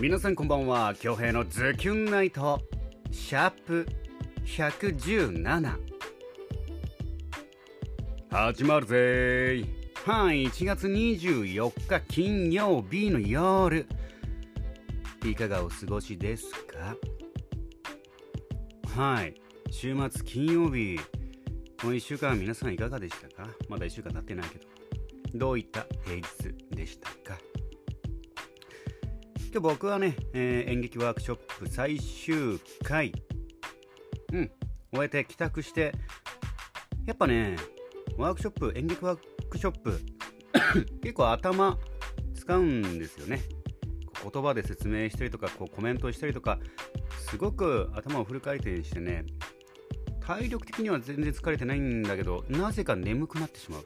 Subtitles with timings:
[0.00, 0.94] 皆さんこんばんは。
[0.94, 2.60] 京平のズキュンナイト。
[3.10, 3.84] シャープ
[4.46, 5.76] 117
[8.30, 9.66] 始まるぜー。
[10.08, 13.88] はい1月24日金曜日の夜。
[15.26, 16.96] いかがお過ごしですか？
[18.96, 19.34] はい
[19.72, 20.96] 週末金曜日。
[21.80, 23.50] この1週間皆さんいかがでしたか？
[23.68, 24.64] まだ1週間経ってないけど。
[25.34, 26.22] どういった平日
[26.70, 27.36] でしたか？
[29.58, 33.12] 今日僕はね、えー演劇ワークショップ最終回。
[34.32, 34.50] うん
[34.92, 35.92] 終えて帰宅して
[37.06, 37.56] やっぱね
[38.16, 39.18] ワークショップ演劇ワー
[39.50, 40.00] クショップ
[41.02, 41.76] 結構頭
[42.36, 43.40] 使うんですよね。
[44.32, 46.60] 言葉で説明したりとかこうコメントしたりとか
[47.28, 49.26] すごく頭をフル回転してね
[50.20, 53.82] 体力的には全然疲れてないんだけどなぜか眠くなってしまう。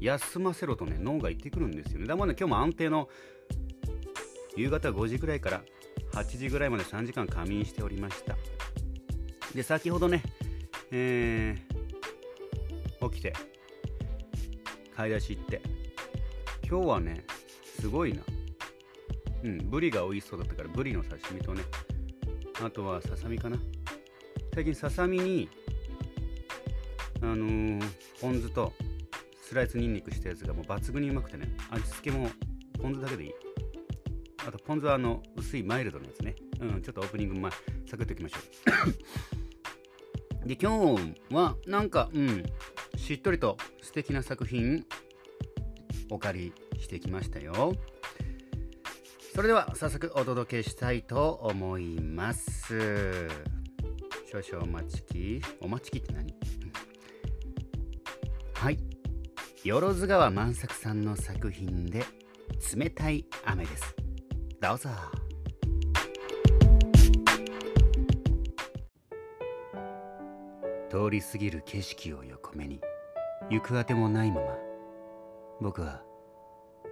[0.00, 2.06] 休ませろとね脳が言ってくるんですよね。
[2.06, 3.10] だからね今日も安定の
[4.56, 5.62] 夕方5時ぐらいから
[6.12, 8.36] 8時ぐらいまで3時間仮眠しておりました。
[9.54, 10.22] で先ほどね
[10.90, 13.32] えー起きて
[14.94, 15.60] 買い出し行って
[16.68, 17.24] 今日はね
[17.80, 18.22] すごいな。
[19.44, 21.62] うんブリが美味しそうだったからブリの刺身とね
[22.64, 23.58] あとはささみかな。
[24.54, 25.48] 最近ささみに
[27.22, 27.82] あのー
[28.20, 28.72] ポン酢と
[29.42, 32.28] スライスニンニクしたやつがもう抜群にうまくてね味付けも
[32.80, 33.32] ポン酢だけでいい。
[34.46, 36.34] あとポン酢はあの薄いマイルドのやつね。
[36.60, 37.52] うんちょっとオープニング前
[37.86, 38.38] サクッといきましょ
[40.44, 40.48] う。
[40.48, 42.42] で今日はなんかうん
[42.96, 44.84] しっとりと素敵な作品
[46.10, 47.74] お借りしてきましたよ。
[49.34, 53.28] それでは早速お届けしたいと思います。
[54.30, 56.34] 少々お待ちきお待ちきって何？
[58.54, 58.78] はい。
[59.64, 62.04] よろず川万作さんの作品で
[62.76, 63.94] 冷たい雨です。
[64.62, 64.88] どうぞ。
[70.88, 72.80] 通り過ぎる景色を横目に
[73.50, 74.56] 行くあてもないまま
[75.60, 76.02] 僕は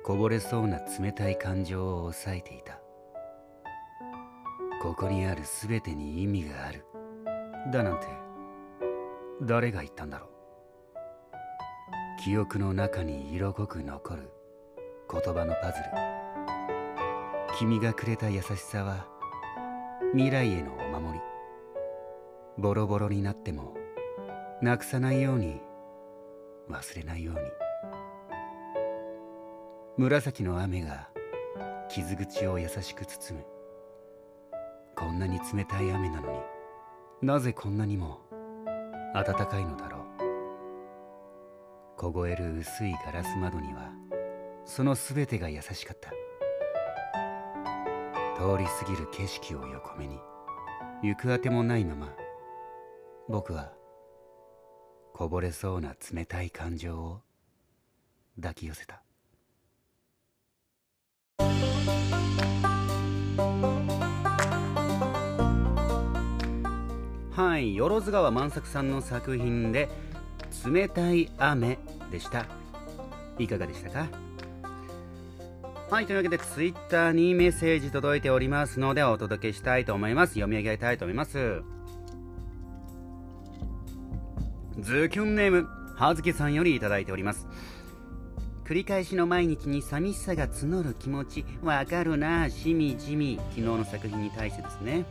[0.02, 2.80] こぼれそうな冷たい感情を抑えていた。
[4.82, 6.84] ここにある全てに意味がある。
[7.70, 8.06] だなんて
[9.42, 10.30] 誰が言ったんだろう。
[12.24, 14.32] 記憶の中に色濃く残る
[15.08, 16.29] 言葉のパズル。
[17.60, 19.06] 君がくれた優しさは
[20.14, 21.20] 未来へのお守り。
[22.56, 23.74] ボロボロになっても
[24.62, 25.60] なくさないように
[26.70, 27.40] 忘れないように。
[29.98, 31.10] 紫の雨が
[31.90, 33.44] 傷口を優しく包む。
[34.96, 36.38] こんなに冷たい雨なのに
[37.20, 38.20] なぜこんなにも
[39.12, 40.00] 暖かいのだろう。
[41.98, 43.92] 凍える薄いガラス窓には
[44.64, 46.10] その全てが優しかった。
[48.40, 50.18] 通り過ぎる景色を横目に
[51.02, 52.08] 行くあてもないまま
[53.28, 53.70] 僕は
[55.12, 57.20] こぼれそうな冷たい感情を
[58.36, 59.02] 抱き寄せた。
[67.32, 69.90] はい、よろず川万作さんの作品で
[70.64, 71.78] 「冷たい雨」
[72.10, 72.46] でした。
[73.38, 74.29] いかがでしたか？
[75.90, 80.34] はいというわけでツイッターにメッセージ届いておりますのでお届けしたいと思います。
[80.34, 81.62] 読み上げたいと思います。
[84.78, 87.48] ズキュンネームはずけさんよりいただいております。
[88.64, 93.40] 繰り返しの毎日に寂しさが募る気持ちわかるなしみじみ。
[93.50, 95.04] 昨日の作品に対してですね。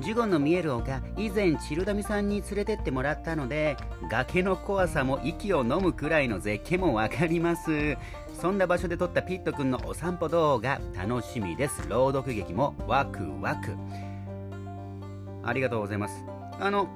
[0.00, 3.76] ジュゴンの見える丘以前チルダミさんに連れてってもらったので
[4.10, 7.96] 崖の怖さも息を飲むくらいの絶景もわかります。
[8.40, 11.86] そんな場所で撮ったピットくんのお散歩動画楽しみです。
[11.88, 13.74] 朗読劇もワクワク。
[15.44, 16.24] ありがとうございます。
[16.58, 16.88] あの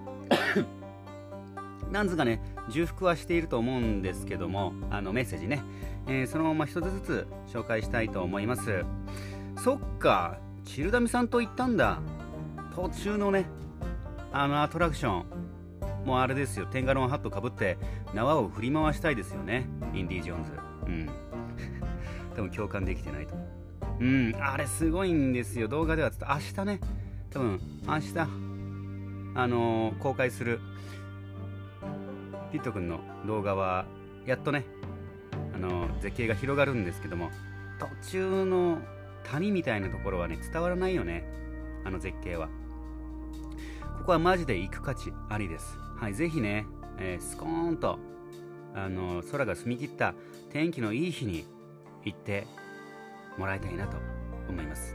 [1.92, 2.40] なんずかね
[2.70, 5.62] 重複はしていると思うんですけどもあのメッセージね、
[6.06, 8.84] えーそのまま一つずつ紹介したいと思います。
[9.62, 12.00] そっかチルダミさんと行ったんだ。
[12.74, 13.46] 途中のね
[14.32, 15.24] あのアトラクション
[16.04, 16.66] もうあれですよ。
[16.66, 17.78] テンガロンハットかぶって
[18.12, 19.66] 縄を振り回したいですよね。
[19.94, 20.52] インディ・ジョーンズ。
[20.86, 21.08] うん。
[22.36, 23.38] 多分共感できてないとう。
[24.00, 24.36] うん。
[24.38, 25.66] あれすごいんですよ。
[25.66, 26.80] 動画ではちょっと明日ね。
[27.30, 28.18] 多分明日
[29.36, 30.60] あのー公開する
[32.52, 33.86] ピット君の動画は
[34.26, 34.64] やっとね
[35.54, 37.30] あのー絶景が広がるんですけども
[37.80, 38.78] 途中の
[39.24, 41.24] 谷みたいなところはね伝わらないよね。
[41.84, 42.48] あの絶景は。
[44.04, 45.78] ここはマジで行く価値ありです。
[45.98, 46.66] はいぜひね、
[46.98, 47.98] えースコーンと
[48.74, 50.12] あの空が澄み切った
[50.52, 51.46] 天気のいい日に
[52.04, 52.46] 行って
[53.38, 53.96] もらいたいなと
[54.46, 54.94] 思います。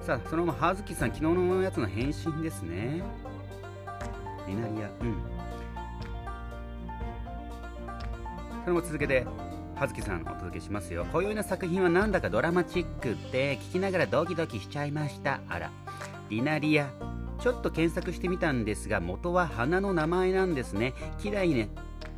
[0.00, 3.04] さあそのまま葉月さん昨日のやつの返信ですね。
[4.48, 5.22] リナリアうん。
[8.62, 9.24] それも続けて
[9.76, 11.06] 葉月さんお届けしますよ。
[11.12, 15.40] 今宵の作品はなんだかドラマチックで聞きながらドキドキしちゃいました。
[15.48, 15.70] あら。
[16.28, 17.11] リナリア
[17.42, 20.94] ちょっと検索してみたんですが元は花の名前なんですね。
[21.18, 21.70] 綺麗ね。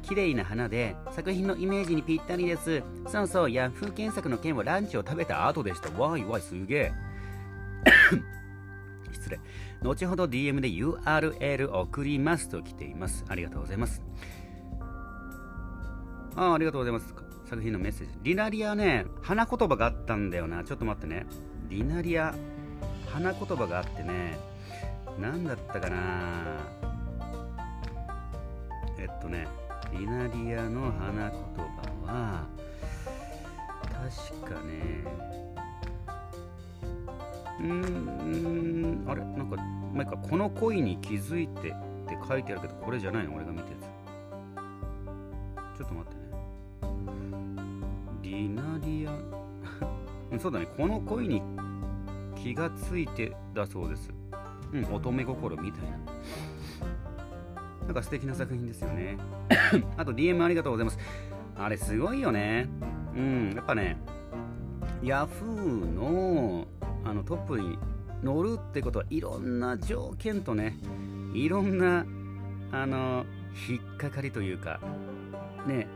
[0.03, 2.83] 綺麗な花で作品のイメージにぴったりです。
[3.09, 5.89] そうそうヤフー検索の件はランチを食べた後でした。
[5.99, 6.93] わいわいすげえ。
[9.13, 9.41] 失礼。
[9.83, 13.25] 後ほど DM で URL 送りますと来ています。
[13.27, 14.03] ありがとうございます。
[16.37, 17.15] ああありがとうございます。
[17.49, 18.13] 作品のメッセージ。
[18.23, 20.65] リナリアね花言葉があったんだよな。
[20.65, 21.25] ちょっと待ってね。
[21.71, 22.35] リナリア
[23.07, 24.54] 花言葉があってね。
[25.19, 25.97] 何だったかな？
[28.99, 29.47] えっとね
[29.93, 31.41] リナリアの花言
[32.07, 32.47] 葉は
[33.87, 35.05] 確かね
[37.61, 39.25] うんあれ？
[39.25, 39.57] なんか
[39.95, 41.73] 前かこの恋に気づいてっ
[42.07, 43.35] て書いてあるけどこれじゃないの？
[43.35, 43.83] 俺が見たやつ。
[45.79, 46.23] ちょっと待ってね。
[48.23, 49.11] リナリア
[50.39, 50.67] そうだね。
[50.77, 51.43] この恋に
[52.37, 54.11] 気がついてだそうです。
[54.75, 54.95] うん。
[54.95, 55.99] 乙女心みたいな。
[57.87, 59.17] なんか素敵な作品ですよね。
[59.97, 60.99] あと DM ありがとうございます。
[61.57, 62.69] あれすごいよね。
[63.17, 63.53] うん。
[63.55, 63.97] やっぱね
[65.03, 66.67] ヤフーの
[67.05, 67.79] あのトップに
[68.23, 70.79] 乗るってことはいろんな条件とね
[71.35, 72.07] いろんな
[72.73, 73.27] あの
[73.69, 74.81] 引っかかりというか
[75.67, 75.87] ね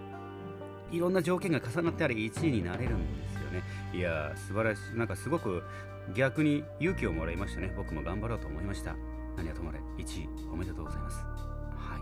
[0.93, 3.63] いろんな条件が重なってあり1位になれるんですよね。
[3.95, 4.99] いやー素晴らしい。
[4.99, 5.63] なんかすごく
[6.15, 7.73] 逆に勇気をもらいましたね。
[7.77, 8.97] 僕も頑張ろうと思いました。
[9.37, 9.81] 何はともあれ。
[10.03, 11.19] 1位おめでとうございます。
[11.77, 11.99] は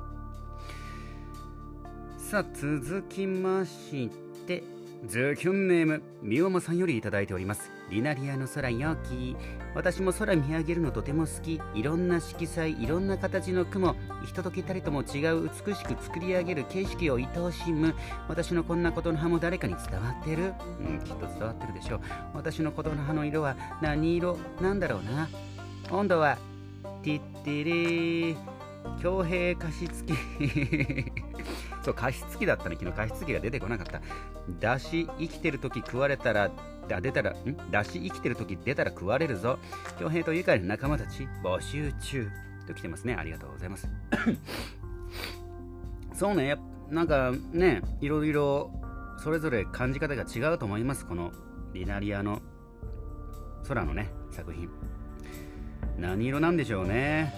[2.19, 2.20] い。
[2.20, 4.11] さあ続きまし
[4.47, 4.62] て
[5.06, 7.75] ズキュンネームみおまさんよりいただいております。
[7.91, 9.37] リナリアの空よき
[9.75, 11.61] 私も空見上げるのとても好き。
[11.75, 13.94] いろんな色彩いろんな形の雲
[14.25, 17.94] ひとときたりとも違う美しく作り上げる景色を愛おしむ。
[18.29, 20.55] 私のこんなことの葉も誰かに伝わってる。
[20.81, 21.97] うんきっと伝わってるでしょ。
[21.97, 22.00] う
[22.35, 24.38] 私のことの葉の色は何色？
[24.61, 25.29] なんだろうな？
[25.91, 26.38] 温度は
[27.03, 28.37] ティッティリー。
[29.03, 30.15] 強兵加湿器
[31.83, 34.00] そう加湿器だったね昨日加湿器が出てこなかった。
[34.61, 36.51] だし生きてる時食われたら
[36.89, 37.71] だ出たらん？
[37.71, 39.59] だし生きてる時出たら食われるぞ。
[39.99, 42.29] 恭平と愉快な仲間たち募集中。
[42.67, 43.15] と来てますね。
[43.15, 43.89] ありがとうございます。
[46.15, 46.57] そうね。
[46.91, 48.71] なんかねいろいろ
[49.19, 51.07] それぞれ感じ方が違うと思います。
[51.07, 51.33] この
[51.73, 52.41] リナリアの
[53.67, 54.69] 空のね作品。
[55.99, 57.33] 何色なんでしょうね。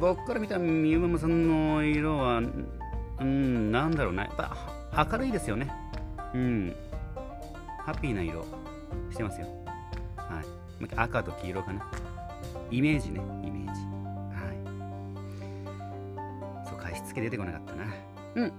[0.00, 2.42] 僕から見たみゆママさんの色は
[3.20, 4.24] うんなんだろうな。
[4.24, 5.70] やっぱ明るいですよね。
[6.34, 6.74] うん。
[7.84, 8.44] ハッピーな色。
[9.10, 9.46] してますよ。
[10.16, 10.44] はい。
[10.96, 11.90] 赤と黄色かな。
[12.70, 13.20] イメージね。
[13.44, 13.80] イメージ。
[13.80, 14.38] は
[16.64, 16.68] い。
[16.68, 17.84] そう加湿器出てこなかったな。
[18.36, 18.52] うん。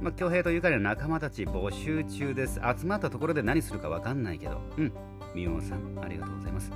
[0.00, 2.60] まあ、恭平とゆかりの仲間たち募集中です。
[2.78, 4.60] 集まったところで何するかわかんないけど。
[4.76, 4.92] うん。
[5.34, 6.72] みおさん、ありがとうございます。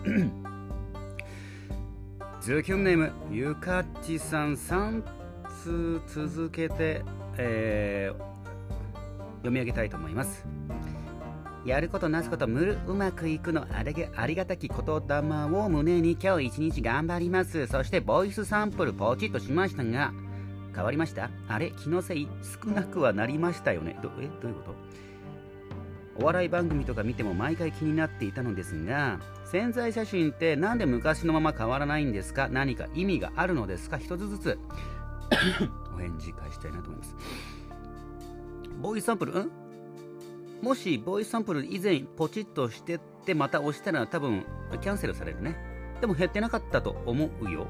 [2.40, 5.02] ズキュンネーム、ゆかっちさん3
[6.06, 7.02] 続けて、
[7.36, 8.18] えー、
[9.36, 10.44] 読み上げたいと思います。
[11.64, 15.18] やることなすことむるうまくいくのあれげありがたき言霊
[15.56, 17.68] を胸に今日一日頑張ります。
[17.68, 20.12] そしてボイスサンプルポチッとしましたが、
[20.74, 21.30] 変わりました？
[21.46, 21.70] あれ？
[21.70, 22.28] 気のせい
[22.64, 23.96] 少なくはなりましたよね。
[24.02, 24.28] どえ？
[24.42, 24.72] どういうこ
[26.18, 26.22] と？
[26.22, 32.48] お笑い番組とか見ても毎回気になっていたのですが潜在写真ってなんで昔のまま変わらないんですか？
[32.48, 33.98] 何か意味があるのですか？
[33.98, 34.58] 一つずつ
[35.94, 37.16] お返事返したいなと思います
[38.80, 39.50] ボーイサンプルん？
[40.62, 44.44] もしボイスサンプル以前ポチッとしてってまた押したら多分
[44.80, 45.56] キャンセルされるね
[46.00, 47.66] でも減ってなかったと思うよ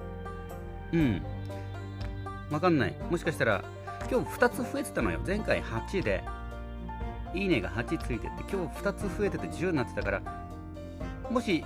[0.93, 1.23] うん
[2.51, 2.95] わかんない。
[3.11, 3.65] もしかしたら、
[4.11, 5.21] 今日2つ増えてたのよ。
[5.27, 6.23] 前回8で、
[7.35, 10.21] いいねが8ついてって、今日2つ増えてて10になってたから、
[11.31, 11.65] もし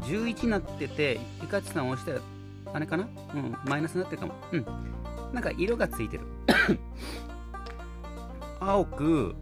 [0.00, 2.20] 11になってて、ゆかちさん押したら、
[2.74, 3.08] あれかな？
[3.32, 4.34] うん、マイナスになってるかも。
[4.50, 4.66] うん。
[5.32, 6.24] なんか色がついてる。
[8.60, 9.34] 青く、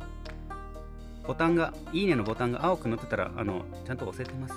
[1.27, 4.55] ボタンが、いいねのボタンが青くなってたら、あの、ちゃんと押せてます。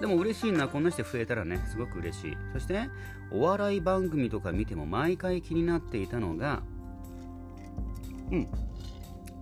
[0.00, 2.36] でも嬉しいな、こんなして増えたらね、すごく嬉しい。
[2.52, 2.90] そしてね、
[3.30, 6.62] お笑い番組とか見ても毎回気になっていたのが、
[8.30, 8.48] うん、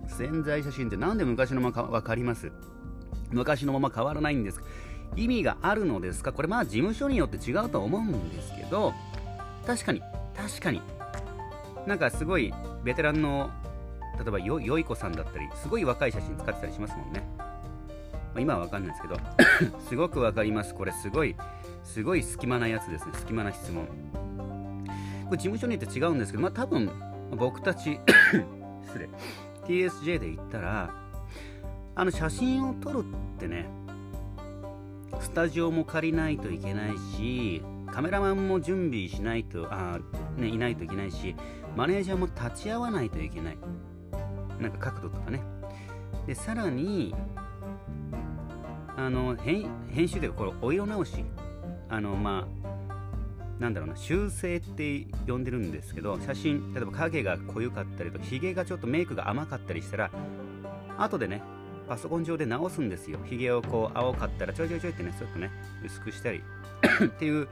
[0.07, 2.51] 潜在写真ってなんで昔のままわかります？
[3.31, 4.65] 昔のまま変わらないんですか？
[5.17, 6.31] 意味があるのですか？
[6.31, 8.93] これまあ事務所によって違うと思うんですけど、
[9.65, 10.01] 確かに、
[10.35, 10.81] 確かに、
[11.87, 13.51] なんかすごいベテランの
[14.17, 17.23] 例えばよよい子さんだったりすごい若い写真使ってたりしますもんね、
[18.33, 20.73] ま、今は分かんないですけど すごく分かります。
[20.73, 21.35] これすごい
[21.83, 23.13] すごい隙間なやつですね。
[23.13, 23.85] 隙間な質問。
[25.25, 26.89] これ事務所によって違うんですけどまあ多分
[27.35, 27.99] 僕たち
[28.85, 29.09] 失礼。
[29.65, 30.93] TSJ で言ったら
[31.95, 33.67] あの写真を撮るってね
[35.19, 39.99] スタジオも借りないといけないしカメラマンも準備しないとあ、
[40.37, 41.35] ね、いないといけないし
[41.75, 43.57] マネージャーも立ち会わないといけない。
[44.59, 45.41] なんか角度とかね。
[46.27, 47.13] でさらに
[48.97, 51.25] あの編編集でこれお色直し。
[51.87, 52.65] あのまあ
[53.59, 60.11] なんだろうな修正って呼んでるんですけど写真例えば影が濃ゆかったりとひげがちょっとメイクが甘かったりしたら
[60.97, 61.41] 後でね
[61.87, 63.19] パソコン上で直すんですよ。
[63.25, 65.51] ひげをこう青かったらちょいちょいちょいってねちょっとね
[65.85, 66.41] 薄くしたり。
[67.05, 67.47] っていう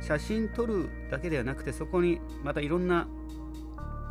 [0.00, 3.06] 写真撮るだけではなくてそこにまたいろんな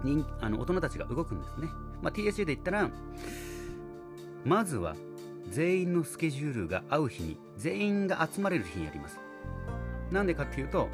[0.04, 1.68] 人あの大人たちが動くんですね、
[2.02, 2.90] まあ、TSG で言ったら
[4.46, 4.96] まずは
[5.50, 9.20] 全員のスケジュールが合う日に全員が集まれる日にやります。
[10.12, 10.90] なんでかっていうと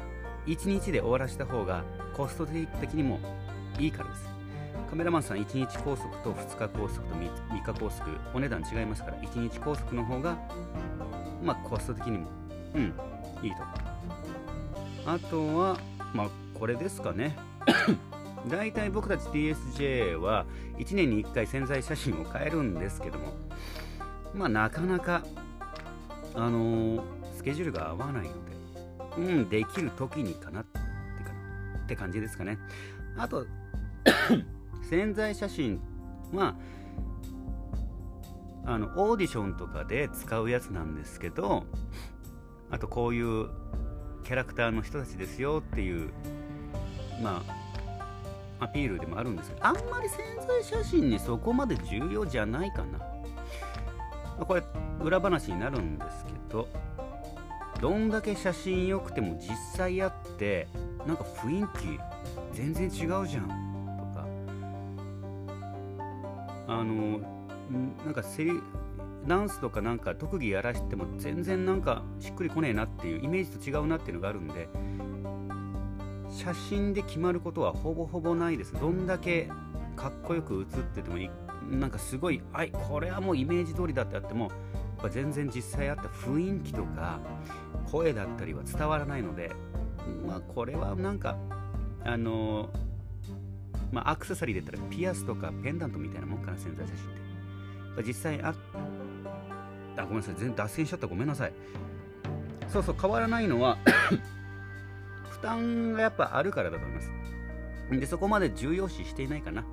[0.46, 3.20] 1日で終わらせた方がコスト的にも
[3.78, 4.28] いいからです。
[4.88, 10.38] カメラマンさん1日拘束と2日拘束と 3, 日拘束お値段違いますから1日拘束の方が
[11.42, 12.28] まあコスト的にも
[12.74, 12.94] うん
[13.42, 13.85] いいと。
[15.06, 15.78] あとは
[16.12, 17.36] まあこれですかね。
[18.48, 20.46] 大体僕たち TSJ は
[20.78, 23.32] 1年に1回潜在写真を変えるんですけども
[24.34, 25.24] まあなかなか
[26.34, 27.02] あのー、
[27.34, 28.56] スケジュールが合わないので
[29.18, 30.84] うんできる時にかなってか
[31.84, 32.58] って感じですかね。
[33.16, 33.46] あと
[34.88, 35.80] 潜在写真
[36.32, 36.54] は
[38.64, 41.64] あのオーディションとかで使うやつなんですけど
[42.70, 43.48] あとこういう
[44.26, 46.10] キャラクターの人たちですよっていう
[47.22, 47.44] ま
[48.58, 52.98] あアピールでもあるんですけどあんまり潜在写真にそこまで重要じゃないかな。
[54.44, 54.62] これ
[55.00, 56.68] 裏話になるんですけど
[57.80, 60.66] どんだけ写真良くても実際やって
[61.06, 62.00] なんか雰囲気
[62.52, 63.48] 全然違うじゃん
[64.12, 64.26] とか。
[66.68, 67.20] あの
[68.04, 68.60] なんかセリ
[69.26, 74.68] ダンスとかなんか特技やらしても全然なんかしっくりこねえなっていうイメージと違うなっていうのがあるんで
[76.30, 78.72] 写真で決まることはほぼほぼないです。
[78.74, 79.48] どんだけ
[79.96, 81.16] かっこよく写ってても
[81.70, 84.52] なんかすごいはいこれはもうイメージ通りだってあってもやっ
[85.02, 87.20] ぱ全然実際あった雰囲気とか
[87.90, 89.50] 声だったりは伝わらないので
[90.26, 91.36] まあこれはなんか
[92.04, 92.68] あの
[93.90, 97.26] まあアクセサリーで言ったらピアスとかペンダントみたいなもんかな潜在写真って。
[98.02, 98.54] 実際あ
[99.96, 100.34] あごめんなさい。
[100.34, 101.06] 全然脱線しちゃった。
[101.06, 101.52] ごめんなさい。
[102.68, 103.78] そうそう変わらないのは
[105.30, 107.10] 負担がやっぱあるからだと思います。
[107.90, 109.64] でそこまで重要視していないかな。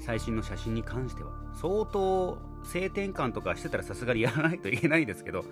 [0.00, 1.30] 最新の写真に関しては。
[1.60, 5.44] 相当性転換とかしてたらさすがにやらないといけないですけど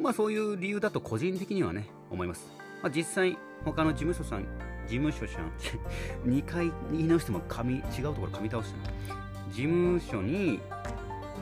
[0.00, 2.46] まあそういう理由だと個人的にはね思います、
[2.82, 4.44] まあ、実際他の事務所さん
[4.86, 8.78] 事務所さん2回言い直しても紙違うところ噛み倒して
[9.50, 10.60] 事務所に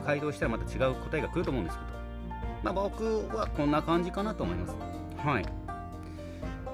[0.05, 1.91] 回答したらまた違う答えが来ると思うんですけど
[2.63, 4.75] まあ僕はこんな感じかなと思います。
[5.27, 5.47] はい。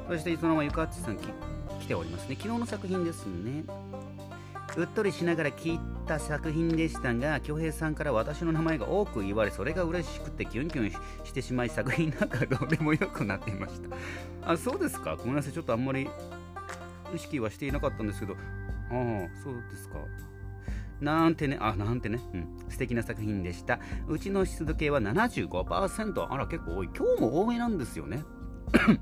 [0.09, 2.37] そしてそのままゆかっちさん来ておりますね。
[2.37, 3.65] 昨日の作品ですね。
[4.77, 10.91] うっとりしながら聞いた作品でしたが恭平さんから私の名前が多く言われそれが嬉しくてキュンキュン
[11.25, 14.53] してしまい作品なんかどうでもよくなっていました。
[14.53, 15.17] あそうですか？
[15.17, 15.53] ごめんなさい。
[15.53, 16.09] ちょっとあんまり
[17.13, 18.35] 意識はしていなかったんですけど。
[18.35, 18.39] ああ
[19.43, 19.95] そうですか
[21.01, 23.81] なんてね、あ、なんてね、うん、素敵な作品でした。
[24.09, 26.33] うちの湿度計は75%。
[26.33, 26.91] あら、結構多い。
[26.97, 28.23] 今日も多めなんですよね。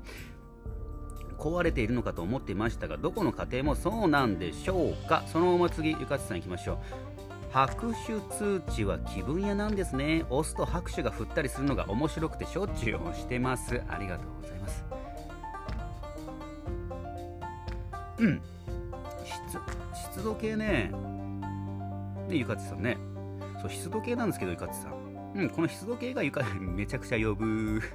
[1.37, 5.23] 壊れているのかと思っていましたがどこの家庭もそうなんでしょうか。
[5.27, 6.77] そのまま次ゆかつさん行きましょう。
[7.51, 10.25] 拍手通知は気分屋なんですね。
[10.29, 13.81] 押すと拍手が振ったりするのが面白くてしょっちゅう押してます。
[13.87, 14.85] ありがとうございます。
[18.19, 18.41] うん。
[19.93, 20.91] 湿度計ね。
[22.29, 22.97] ねゆかつさんね
[23.61, 27.81] そう湿度計なんですけどゆかつさんうんこの湿度計がゆか めちゃくちゃ呼ぶ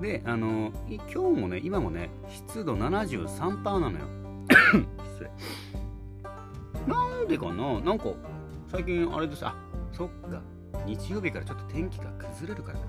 [0.00, 4.04] で、あの、今日もね、今もね、湿度73%なのよ。
[5.14, 5.30] 失礼。
[6.86, 7.80] なんでかな？
[7.80, 8.04] なんか、
[8.68, 9.44] 最近あれです。
[9.46, 9.54] あ、
[9.92, 10.40] そっか。
[10.84, 12.86] 日曜日からちょっと天気が崩れるからだ。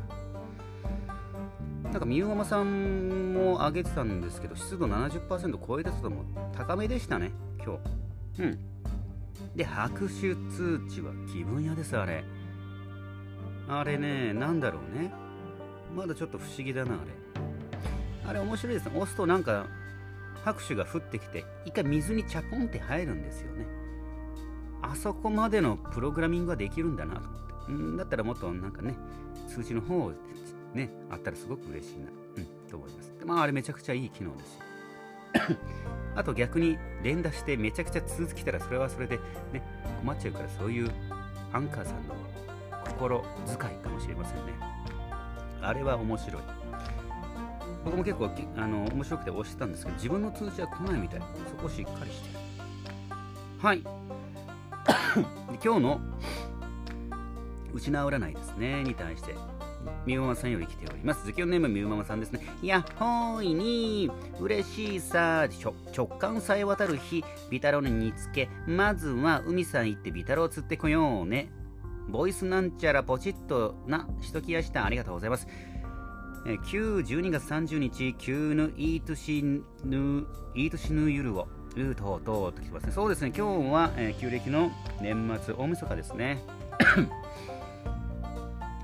[1.92, 6.26] なんか、みゆママさんも上げてたんですけど、湿度70%超えてたと思う。
[6.54, 7.32] 高めでしたね、
[7.64, 7.80] 今
[8.36, 8.44] 日。
[8.44, 8.60] うん。
[9.56, 12.24] で、拍手通知は気分屋です、あれ。
[13.68, 15.12] あれね、なんだろうね。
[15.96, 17.12] まだちょっと不思議だなあれ。
[18.30, 18.92] あれ面白いですね。
[18.96, 19.68] 押すとなんか
[20.44, 23.66] 拍手が降ってきて一回水にチャポンって入るんですよね。
[24.82, 27.38] あそこまでのプログラミングができるんだなと思って。
[27.70, 28.96] うんだったらもっとなんかね
[29.48, 30.12] 通知の方
[30.74, 32.06] ねあったらすごく嬉しいな。
[32.38, 33.14] うんと思います。
[33.26, 34.62] まああれめちゃくちゃいい機能ですよ。
[36.16, 39.18] あと逆に連打してめちゃくちゃ通知来たらそれはそれで
[39.54, 39.62] ね
[40.02, 40.92] 困っちゃうからそういう
[41.54, 42.16] アンカーさんの
[42.88, 44.54] 心遣いかもしれませんね。
[45.62, 46.42] あれは面白い。
[47.86, 51.22] 僕も結構あの面白くて押してたんですけど自分の通知は来ないみたい。
[51.50, 52.30] そこしっかりして。
[53.62, 53.84] はい。
[55.64, 56.02] 今日の
[57.74, 59.36] 失う占いですねに対して。
[60.06, 61.26] みゆママさんより来ております。
[61.26, 62.42] ズキョンネームみゆママさんですね。
[62.62, 65.48] やっほーいに嬉しいさ
[65.96, 71.52] 直感さえ渡る日、ビタロウに煮つけ、まずは海さん行ってビタロウ釣ってこようね。
[72.10, 75.48] ボイスなんちゃらポチッとなしときやしたありがとうございます。
[76.48, 79.44] え旧12月30日、旧ぬイートシ
[79.84, 80.26] ヌ
[80.56, 82.92] イートシヌユルをルートをとときてますね。
[82.92, 86.44] そうですね、今日は、えー、旧暦の年末大晦日ですね。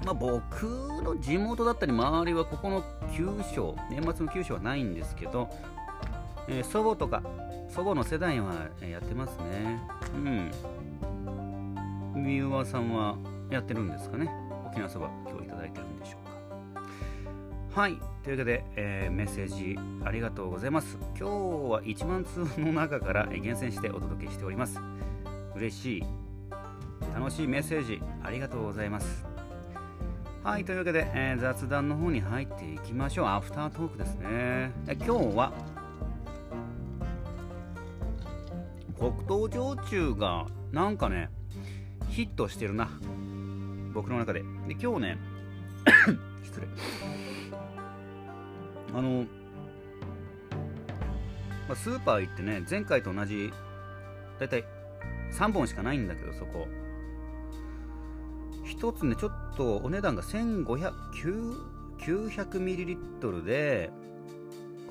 [0.05, 0.63] まあ、僕
[1.03, 2.83] の地元だったり周りはここの
[3.15, 5.50] 旧正年末の旧正はないんですけど、
[6.48, 7.24] えー、祖母とか
[7.69, 9.81] 祖母の世代はやってますね。
[10.15, 10.51] うん。
[12.15, 13.17] 三輪さんは
[13.50, 14.29] やってるんですかね。
[14.67, 17.81] 沖縄そば今日いただいてるんでしょうか。
[17.81, 17.98] はい。
[18.24, 20.98] というわけで、えー、メッセージありがとうございます。
[21.17, 21.24] 今日
[21.72, 24.79] は1万通の中から厳選してお届けしております。
[25.55, 26.03] 嬉しい。
[27.15, 29.32] 楽しいメッセージありがとうございます。
[30.43, 33.27] はい、というわけで、えー、雑談の方に入っていきましょう。
[33.27, 34.73] アフタートークですね。
[34.88, 35.53] 今日は、
[39.00, 41.29] 黒糖焼酎がなんかね、
[42.09, 42.89] ヒットしてるな。
[43.93, 44.41] 僕の中で。
[44.67, 45.17] で、今日ね、
[46.43, 46.67] 失礼。
[48.93, 49.25] あの、
[51.69, 53.53] まあ、スーパー行ってね、前回と同じ、
[54.39, 54.65] だいたい
[55.31, 56.67] 3本しかないんだけど、そこ。
[58.77, 63.92] 1つねちょっとお値段が1500 900ml で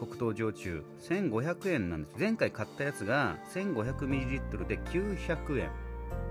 [0.03, 0.83] 黒糖焼酎。
[1.09, 2.15] 1500円なんです。
[2.19, 5.71] 前回買ったやつが 1500ml で900円、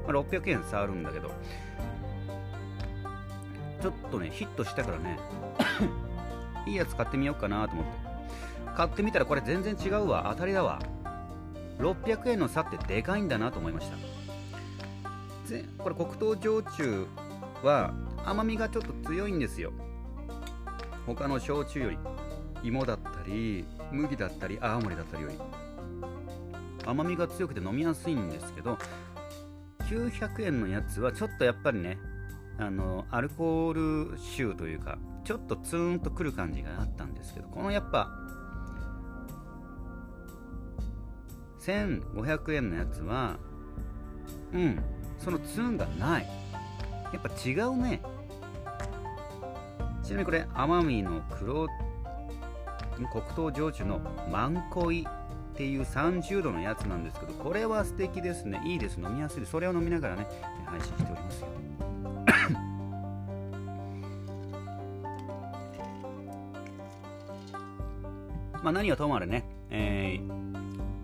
[0.06, 1.32] まあ、600円差あるんだけど。
[3.82, 5.20] ちょっとねヒットしたからね。
[6.68, 7.92] いいやつ買ってみようかなと思って。
[8.76, 10.28] 買ってみたらこれ全然違うわ。
[10.32, 10.80] 当たりだわ。
[11.80, 13.98] 600円の差ってでかいんだなと思いました。
[15.78, 17.08] これ黒糖焼酎
[17.64, 17.94] は
[18.26, 19.72] 甘みがちょっと強いんですよ。
[21.06, 21.98] 他の焼酎より。
[22.64, 25.36] 芋だったり麦だったり青森だったりより。
[26.86, 28.78] 甘みが強くて飲みやすいんですけど
[29.80, 31.98] 900円のやつはちょっとやっぱりね
[32.58, 38.10] あのアルコール臭というかちょっとツーンとくる感じがあったんですけどこのやっぱ
[41.60, 43.38] 1500円のやつは
[44.54, 44.84] うん
[45.20, 46.41] そのツーンがない。
[47.14, 48.02] やっぱ違うね。
[50.04, 51.68] ちなみにこれ奄美の黒
[53.12, 54.00] 黒糖焼酎の
[54.32, 55.08] マンコイ
[55.54, 58.62] っていう30度のやつなんですけどこれは素敵ですね。
[58.66, 59.00] いいです。
[59.00, 60.28] 飲みやすいそれを飲みながらね
[60.66, 61.48] 配信しておりますよ。
[68.64, 70.20] まあ何はともあれね、え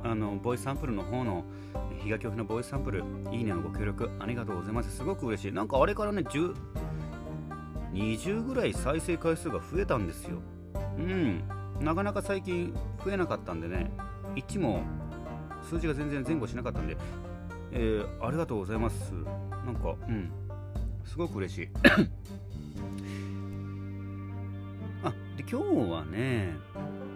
[0.03, 1.43] ー、あのボイスサンプルの方の
[2.07, 4.95] 比嘉教のボイスサンプル、いいねのご協力ありがとうございます。
[4.95, 5.51] すごく嬉しい。
[5.51, 6.55] なんかあれからね、10、
[7.91, 10.37] 20ぐらい再生回数が増えたんですよ。
[10.97, 11.43] うん。
[11.81, 13.91] なかなか最近増えなかったんでね、
[14.37, 14.83] 1も
[15.61, 16.95] 数字が全然前後しなかったんで、
[17.73, 19.11] えー、ありがとうございます。
[19.65, 20.31] なんか、うん。
[21.03, 21.69] すごく嬉しい。
[25.03, 26.55] あ、で、今日はね、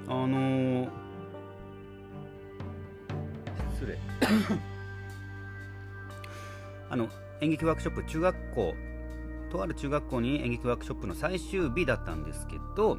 [0.09, 0.89] あのー、
[3.71, 3.97] 失礼。
[6.91, 7.07] あの
[7.39, 8.75] 演劇ワークショップ中学校
[9.49, 12.97] とある中学校に演劇ワークショップの最終日だったんですけど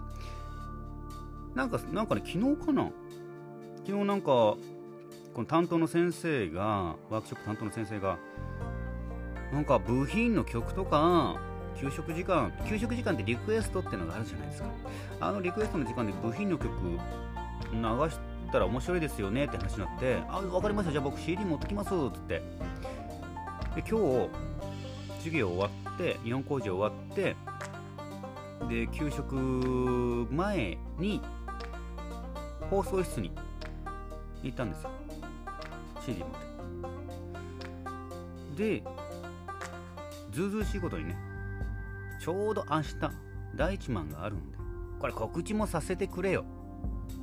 [1.55, 2.91] なんかなんかね昨日かな？
[3.87, 4.59] 昨日なんかこ
[5.37, 8.19] の担当の先生がワークショップ担当の先生が
[9.53, 11.37] なんか部品の曲とか
[11.79, 14.69] 給食時間給食時間ってリクエストってのがあるじゃないですか。
[15.21, 16.69] あのリクエストの時間で部品の曲
[17.73, 17.79] 流
[18.11, 18.19] し
[18.51, 20.93] たら面白いですよねって話になってあ分かりました。
[20.93, 21.89] じゃあ僕 CD 持ってきます。
[21.89, 22.43] っつって
[23.75, 24.29] で今日
[25.19, 27.37] 授業終わって日本工事終わって
[28.69, 31.21] で給食前に
[32.69, 33.31] 放送室に
[34.43, 34.91] 行ったんですよ。
[36.05, 36.29] CD 持っ
[38.57, 38.77] て。
[38.81, 38.85] で
[40.31, 41.17] ずうずうしいことにね
[42.21, 42.95] ちょうど明日
[43.55, 44.59] 第一マンがあるんで
[44.99, 46.45] これ告知もさせてくれよ。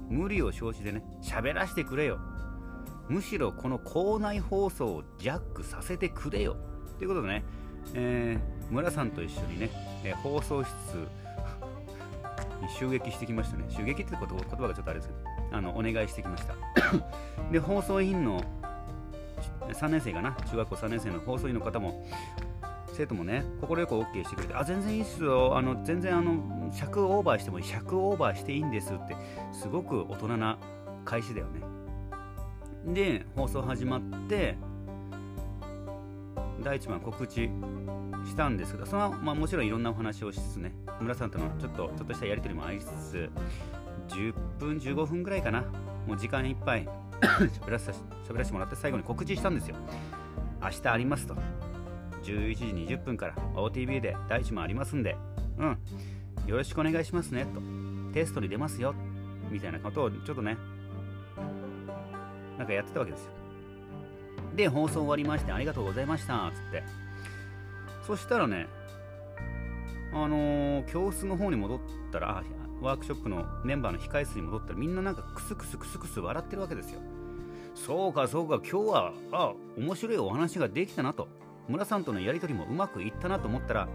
[0.09, 2.19] 無理を承知でね喋らせてくれよ。
[3.09, 6.55] むしろこの校内放送をジャックさせてくれよ。
[6.99, 7.43] ということでね、
[7.95, 9.71] えー、村さんと一緒にね、
[10.03, 10.69] えー、放送室
[12.61, 13.65] に襲撃してきましたね。
[13.69, 16.53] 襲撃って言葉がちょっとあれですけどあのお願いしてきました。
[17.51, 18.43] で放送委員の
[19.69, 20.33] 3年生かな？
[20.45, 22.05] 中学校3年生の放送委員の方も
[22.93, 25.57] 生徒もね快く OK してくれてあ全然いいっすよ。
[25.57, 29.15] あの全然あの尺オーバーしても尺オーバーしていいんですって
[29.51, 30.59] すごく大人な
[31.05, 31.78] 開始だよね。
[32.85, 34.57] で放送始まって
[36.61, 37.49] 第1番告知
[38.25, 43.29] したんですけどそのまあ、もちろんいろんなお話をしつつね村さんとのちょっとちょっとしたやり取りもありつつ
[44.09, 45.63] 10分15分ぐらいかな。
[46.07, 46.87] もう時間いっぱい
[47.21, 47.91] 喋らせ
[48.27, 49.75] 喋らせてもらって最後に告知したんですよ。
[50.61, 51.35] 明日ありますと。
[52.23, 52.65] 11時
[52.95, 55.15] 20分から OTV で第1問ありますんで
[55.57, 55.77] うん。
[56.47, 57.61] よろしくお願いしますねと。
[58.13, 58.95] テストに出ますよ
[59.51, 60.57] みたいなことをちょっとね
[62.59, 63.31] なんかやってたわけですよ。
[64.55, 66.83] で放送終わりましてありがとうございましたつって。
[68.05, 68.67] そしたらね
[70.11, 71.79] あのー、教室の方に戻っ
[72.11, 72.43] たら
[72.81, 76.99] ワークショップのメンバーの控え室に戻ったらみんななんかクスクスクスクス笑ってるわけですよ。
[77.75, 81.27] そうかそうか今日はあ面白いお話ができたなと。
[81.69, 83.87] 村さんとのやり取りもうまくいったなと思ったら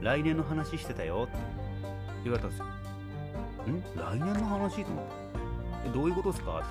[0.00, 1.36] 来年の話してたよって
[2.22, 2.66] 言われたんですよ。
[2.66, 3.82] ん？
[3.96, 5.25] 来年の話と思って。
[5.86, 6.58] えどういうことですか？
[6.58, 6.66] って。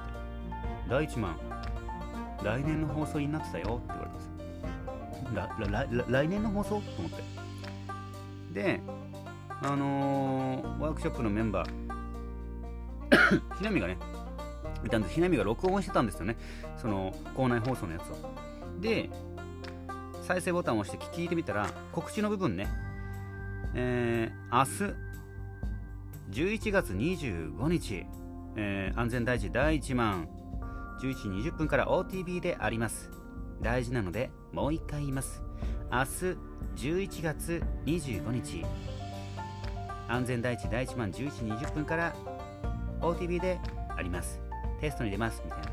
[0.89, 1.38] 言って第1万。
[2.43, 3.82] 来年の放送になってたよ。
[3.84, 6.06] って言われたんですよ。
[6.10, 6.69] 来年の放送？
[6.69, 7.23] と思って。
[8.54, 8.82] で
[9.62, 11.86] あのー、ワークショップのメンバー。
[13.58, 13.97] ひなみがね
[14.86, 15.13] いたんです。
[15.13, 16.38] ひなみが録音してたんですよね。
[16.78, 18.15] その校内放送のやつを。
[18.82, 19.10] で
[20.21, 22.67] 再生ボタンを押して聞いてみたら告知の部分ね。
[23.73, 24.95] えー、明日
[26.32, 28.06] 11月25日、
[28.56, 30.28] えー、安全第一第1万。
[31.02, 33.12] 11時20分から OTB であります。
[33.62, 35.41] 大事なのでもう一回言います。
[35.91, 36.38] 明日
[36.76, 38.65] 11月25日。
[40.08, 42.15] 安全第一第1万11時20分から
[43.02, 43.60] OTB で
[43.96, 44.39] あります。
[44.80, 45.41] テストに出ます。
[45.44, 45.65] みたいな。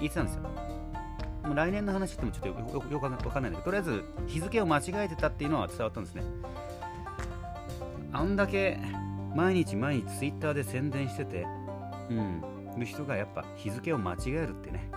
[0.00, 0.42] 言ってたんですよ。
[1.44, 3.00] もう来年の話ってもちょっとよくわ
[3.32, 6.22] かんないんだけどとりあえず日付を間違えてたっていうのは伝わったんですね。
[8.12, 8.78] あんだけ
[9.34, 11.46] 毎日毎日 Twitter で宣伝してて
[12.10, 12.42] うん。
[12.78, 14.90] の人がやっぱ日付を間違えるってね。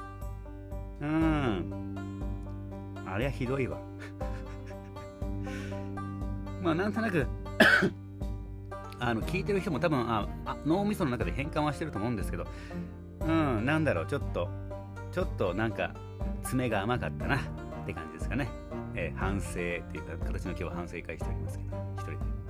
[1.02, 2.24] うん。
[3.06, 3.78] あれはひどいわ。
[6.62, 7.28] まあなんとなく
[9.00, 10.28] あの聞いてる人も多分あ
[10.66, 12.46] 脳みその中で変換はしてると思うんですけど
[13.22, 13.66] うん。
[13.66, 14.50] なんだろうちょっと
[15.12, 15.94] ちょっとなんか
[16.44, 17.40] 爪が甘かったなっ
[17.86, 18.50] て感じですかね、
[18.96, 22.43] えー、反省っていう形の今日は反省会しておりますけど一人で。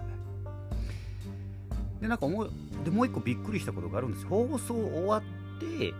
[2.03, 2.51] でなんかもう
[2.83, 4.25] でもう一個びっくりしたことがあるんです。
[4.25, 5.23] 放送終わっ
[5.57, 5.93] て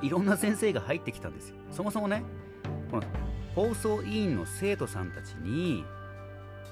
[0.00, 1.56] いろんな先生が入ってきたんですよ。
[1.72, 2.22] そもそもね
[2.92, 3.02] この
[3.56, 5.84] 放送委員の生徒さんたちに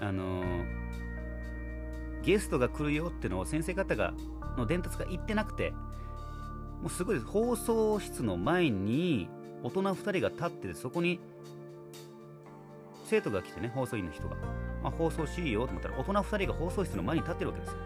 [0.01, 0.65] あのー、
[2.23, 4.15] ゲストが来るよってのを先生方が
[4.57, 5.73] の伝達が言ってなくて
[6.81, 7.27] もうすごいです。
[7.27, 9.29] 放送室の前に
[9.65, 11.19] 大人2人が立っててそこに
[13.07, 14.37] 生徒が来てね放送委員の人が、
[14.85, 17.77] まあ、放送しいよと思ったら大人2人が放送室の前に立ってるわけですよ。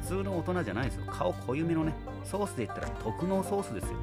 [0.00, 1.04] 普通の大人じゃないですよ。
[1.06, 3.98] 顔濃ゆめのねソースで言ったら特納ソースですよ。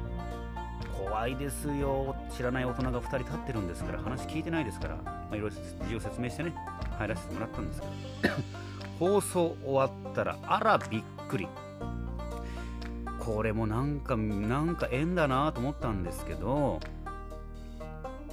[0.96, 2.14] 怖いですよ。
[2.30, 6.54] 知らない大人が2人立ってるんですから話聞いてないですから、いろいろ事情説明してね
[6.96, 7.82] 入らせてもらったんです
[8.22, 8.34] けど。
[9.00, 11.48] 放送終わったらあらびっくり。
[13.18, 16.80] これもなんかなんか縁だなと思ったんですけど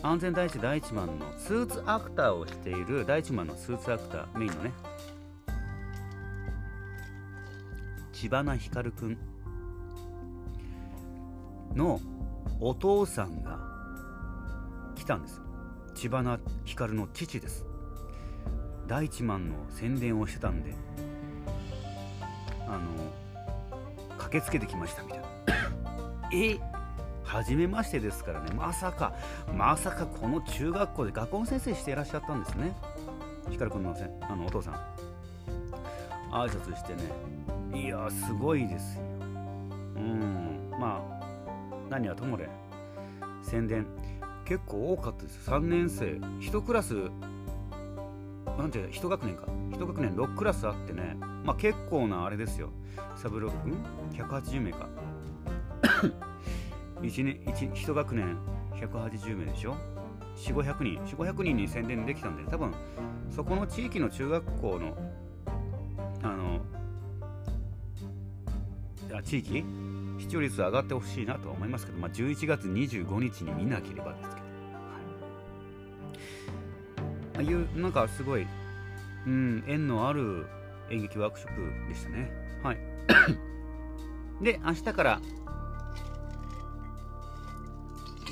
[0.02, 4.72] 安全第一第一番のスーツアクターをしている第一番のスーツアクターメインのね
[8.14, 9.18] 千葉な光くん
[11.76, 12.00] の
[12.60, 13.60] お父さんが
[14.96, 15.42] 来たんです
[15.96, 17.66] 千葉な光の父です。
[18.88, 20.74] 第一マンの宣伝をしてたんで
[22.68, 22.80] あの
[24.18, 25.26] 駆けつけてきましたみたいな。
[26.34, 26.69] え
[27.30, 28.52] 初めましてですからね。
[28.56, 29.14] まさか
[29.56, 32.76] まさかこの中学校で学校の先生していらっしゃったんですね。
[33.52, 34.74] 光くんのせあのお父さん。
[36.32, 37.80] 挨拶してね。
[37.80, 39.04] いやすごいですよ。
[39.98, 40.72] うん。
[40.80, 42.50] まあ何はともれ。
[43.44, 43.86] 宣伝。
[44.44, 46.06] 結構多かったです3年生。
[46.40, 46.96] 1クラス
[48.58, 49.46] なんていう1学年か。
[49.70, 51.16] 1学年6クラスあってね。
[51.44, 52.72] まあ結構なあれですよ。
[53.16, 53.70] サブロック
[54.18, 54.88] ？180名か。
[57.02, 58.38] 1, 年 1, 1学年
[58.74, 59.76] 180名でしょ
[60.36, 61.16] ？4500人。
[61.16, 62.74] 4500人に宣伝できたんで多分
[63.30, 64.98] そこの地域の中学校の
[66.22, 66.60] あの
[69.18, 69.64] あ地域？
[70.20, 74.42] 視聴率上がってほしいなとは思いますけど、まあ、11月25日に見なければですけど、
[77.38, 78.46] はい、あいうなんかすごい、
[79.26, 80.46] うん、縁のある
[80.92, 82.32] 演劇ワークショップでしたね。
[82.62, 82.78] はい。
[84.44, 85.22] で明日から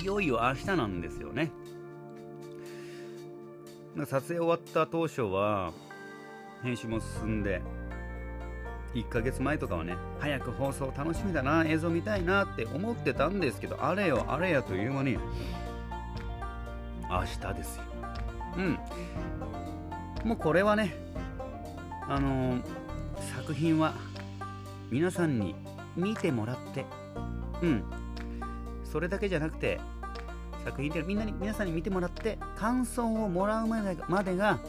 [0.01, 1.51] いよいよ明日なんですよね。
[4.05, 5.73] 撮影終わった当初は
[6.61, 7.61] 編集も進んで
[8.93, 15.17] 1ヶ月前とかはね早く放送楽しみだな映像見たいなって思ってたんですけどあれよあれやという間に
[17.09, 17.83] 明日ですよ。
[18.57, 18.79] うん。
[20.23, 20.93] もうこれはね
[22.07, 22.61] あのー、
[23.35, 23.93] 作品は
[24.89, 25.55] 皆さんに
[25.95, 26.85] 見てもらって
[27.61, 27.83] うん。
[28.91, 29.79] それだけじゃなくて
[30.65, 34.59] 作品ってみんなに皆さんに見てもらって感想をもらうまでまでが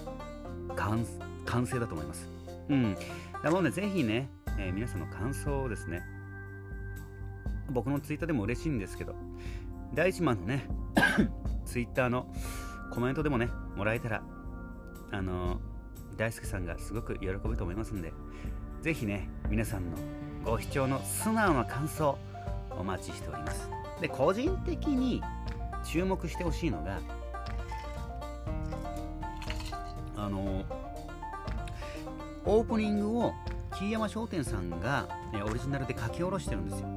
[0.76, 1.04] 完
[1.66, 2.28] 成だと思います
[2.68, 2.96] うん
[3.42, 4.28] だもんで、ぜひね、
[4.58, 6.02] えー、皆さんの感想をですね、
[7.70, 9.14] 僕のツイッターでも嬉しいんですけど、
[9.94, 10.66] 第一マンのね、
[11.64, 12.32] ツイッターの
[12.90, 14.22] コメントでもね、もらえたら、
[15.12, 18.12] あのー、大輔さんがすごく喜ぶと思いますんで、
[18.82, 19.96] ぜひね、皆さんの
[20.44, 22.18] ご視聴の素直な感想、
[22.70, 23.77] お待ちしております。
[24.00, 25.22] で、個人的に
[25.84, 27.00] 注目してほしいのが、
[30.16, 30.64] あの
[32.44, 33.32] オープニングを
[33.78, 36.88] 木山商店さんが、ね、オリジナルで書き下ろしてるんですよ。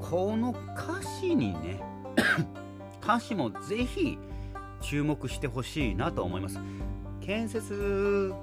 [0.00, 1.80] この歌詞にね
[3.02, 4.18] 歌詞もぜひ
[4.80, 6.58] 注目してほしいなと思います。
[7.20, 8.34] 建設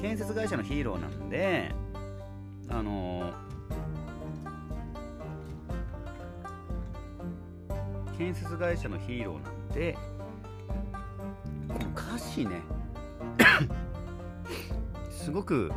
[0.00, 1.72] 建設会社のヒーローなんで
[2.68, 3.32] あの
[8.22, 9.98] 建設会社のヒーローなんで
[11.66, 12.60] この歌詞ね。
[15.10, 15.72] すごく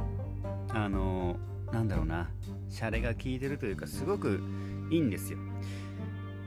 [0.70, 1.40] あの
[1.72, 2.30] なんだろうな。
[2.70, 4.44] シャレが効いてるというかすごく
[4.92, 5.40] いいんですよ。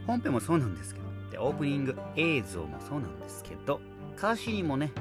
[0.07, 3.81] 本編もそうなんですけどでオープニング映像もそうなんですけど
[4.17, 4.93] 歌詞にもね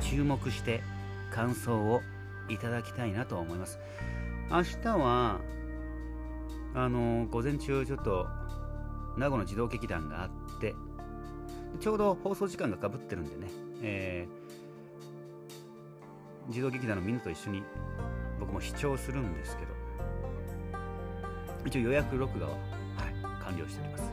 [0.00, 0.82] 注目して
[1.32, 2.00] 感想を
[2.48, 3.78] いただきたいなと思います。
[4.50, 5.38] 明日は
[6.74, 8.26] あの午前中ちょっと
[9.16, 10.39] 名護の児童劇団があって
[11.80, 14.40] ちょうど放送時間がかぶってるんでね、えー
[16.50, 17.62] 児童劇団のみんなと一緒に
[18.40, 19.70] 僕も視聴するんですけど。
[21.64, 24.12] 一応予約録画は、はい、完了しております。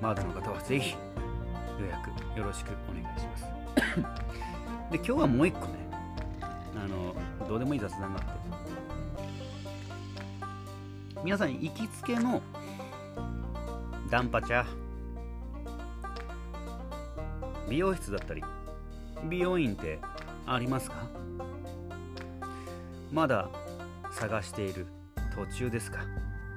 [0.00, 0.94] マードの方はぜひ
[1.78, 2.08] 予約
[2.38, 3.44] よろしくお願いします。
[4.92, 5.88] で今日はもう一個ね。
[6.40, 7.14] あの
[7.48, 8.38] どうでもいい雑談があって。
[11.24, 12.40] 皆さん行きつけの
[14.08, 14.64] ダンパチャ
[17.68, 18.42] 美容室だったり
[19.28, 19.98] 美容院って
[20.46, 20.96] ありますか？
[23.12, 23.48] まだ
[24.12, 24.86] 探している
[25.34, 25.98] 途中ですか？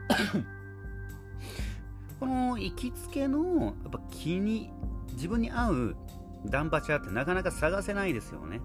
[2.20, 4.72] この行きつけのやっぱ気に
[5.14, 5.96] 自分に合う
[6.46, 8.62] ダンパチャーってなかなか探せないですよね。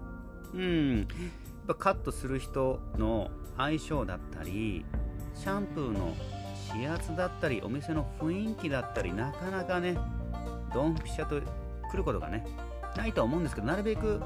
[0.53, 0.97] うん。
[0.99, 1.07] やっ
[1.67, 4.85] ぱカットする人の相性だったり
[5.33, 6.15] シャンプーの
[6.73, 9.97] 指圧だったりお店の雰囲気だったりなかなかね
[10.73, 11.41] ドンピシャと
[11.87, 12.45] 来ることがね
[12.95, 14.21] ないとは思うんですけどなるべく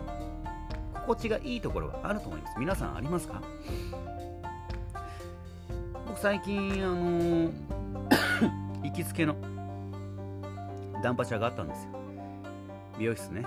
[0.93, 2.59] 心地がいいところがあると思います。
[2.59, 3.41] 皆さんありますか？
[6.07, 7.51] 僕最近あのー、
[8.83, 9.35] 行きつけの
[11.03, 11.91] ダンパチャがあったんですよ。
[12.99, 13.45] 美容室ね。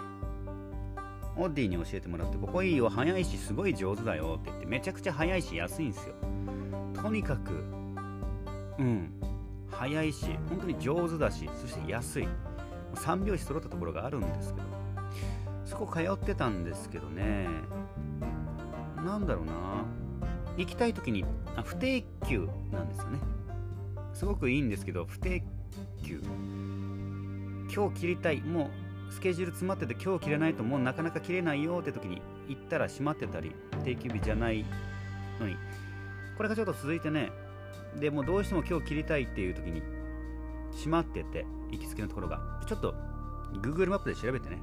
[1.37, 6.15] オッディに教えてもらってここいいよ早いしすごい上手だよって言ってめちゃくちゃ早いし安いんですよ。
[6.95, 7.53] とにかく
[8.79, 9.13] うん。
[9.71, 12.29] 早いし本当に上手だしそして安い。
[12.95, 14.67] 3拍子揃ったところがあるんですけど
[15.65, 17.49] そこ通ってたんですけどね。
[19.05, 19.53] なんだろうな。
[20.57, 21.25] 行きたい時に
[21.57, 23.19] あ不定休なんですよね。
[24.13, 25.43] すごくいいんですけど不定
[26.03, 26.23] 休。
[27.75, 28.41] 今日切りたい。
[28.41, 28.71] も
[29.09, 33.53] うスケジュール詰まってて今日切れないともうなかなか切れないよって時に行ったら閉まってたり
[33.85, 34.65] 定休日じゃない
[35.41, 35.57] のに。
[36.37, 37.31] これがちょっと続いてね。
[37.99, 39.83] でもどうしても今日切りたいっていう時に
[40.75, 42.41] 閉まってて行きつけのところが。
[42.67, 42.95] ちょっと
[43.63, 44.63] Google マップで調べてね。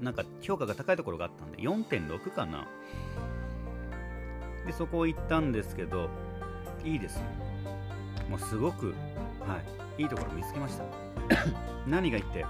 [0.00, 2.66] なんか評価が高いところがあったんで4.6かな。
[4.66, 6.08] でそこ行ったんですけど
[6.84, 7.20] いいです。
[8.28, 8.94] もうすごく
[9.40, 9.58] は
[9.98, 10.84] いいいところ見つけました。
[11.86, 12.44] 何が言って。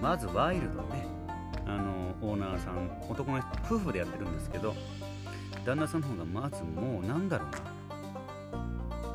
[0.00, 1.14] まずワイルドね。
[1.66, 4.74] あのオーナーさん男の人夫婦でやってるんですけど
[5.64, 7.50] 旦那さんの方がまずもうなんだろう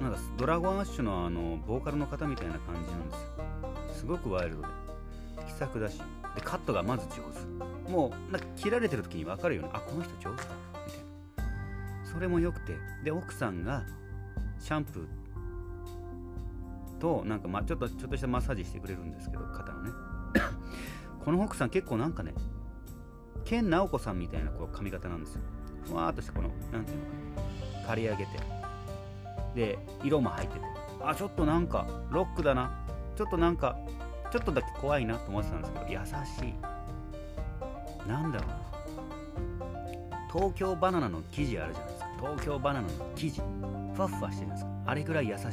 [0.02, 0.10] な。
[0.10, 3.28] なんかドラゴンアッシュのあのボーカルの方みたいな感じなんですよ。
[3.94, 4.68] すごくワイルドで。
[5.58, 5.98] 作だし。
[6.36, 7.16] でカットがまず上
[7.88, 7.92] 手。
[7.92, 10.50] もうなんか切られてる時に分かるようねあこの人上手だ
[10.86, 12.06] みたいな。
[12.06, 12.78] それも良くて。
[13.04, 13.84] で奥さんが
[14.58, 15.06] シャンプー
[17.00, 19.92] となんかまちょっとちょっとしたマッサージしてくれるんですけど肩のね。
[21.24, 22.34] この奥さん結構なんかね
[23.44, 25.42] 健直子さんみたいなこう髪型なんですよ。
[25.90, 27.06] ふわーっとしたこのなんていうの
[27.76, 28.32] かな刈り上げて。
[29.56, 30.66] で色も入ってて。
[31.04, 32.72] あちょっとなんかロックだな。
[33.16, 33.78] ちょっとなんか
[34.32, 36.02] ちょっとだけ怖いなと思ってたんですけど優し
[36.46, 36.54] い。
[38.08, 38.60] なんだろうな。
[40.32, 42.10] 東京バナナの生地あるじゃないですか。
[42.20, 43.42] 東京バナナの生地。
[43.96, 44.70] ふわふわしてるんですか。
[44.86, 45.44] あれぐらい優しい。